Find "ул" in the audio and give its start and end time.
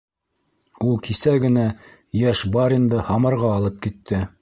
0.87-0.97